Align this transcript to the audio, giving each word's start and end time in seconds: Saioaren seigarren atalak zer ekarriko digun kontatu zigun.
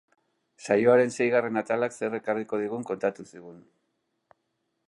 Saioaren 0.67 1.13
seigarren 1.17 1.61
atalak 1.61 1.95
zer 1.99 2.17
ekarriko 2.21 2.63
digun 2.65 2.89
kontatu 2.93 3.27
zigun. 3.33 3.61